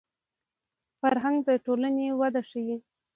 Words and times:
فرهنګ 0.99 1.37
د 1.47 1.49
ټولنې 1.65 2.05
وده 2.19 2.41
ښيي 2.49 2.77